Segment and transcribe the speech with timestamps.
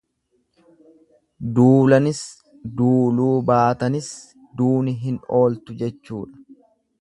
[1.59, 2.21] Duulanis
[2.79, 4.09] duuluu baatanis
[4.63, 6.65] duuni hin ooltu jechuudha.